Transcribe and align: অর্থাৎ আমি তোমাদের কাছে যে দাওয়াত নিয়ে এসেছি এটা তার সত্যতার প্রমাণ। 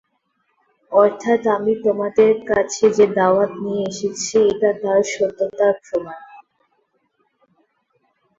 অর্থাৎ 0.91 1.41
আমি 1.55 1.73
তোমাদের 1.85 2.31
কাছে 2.49 2.85
যে 2.97 3.05
দাওয়াত 3.17 3.51
নিয়ে 3.63 3.83
এসেছি 3.91 4.35
এটা 4.51 4.69
তার 4.81 5.01
সত্যতার 5.13 5.75
প্রমাণ। 5.85 6.19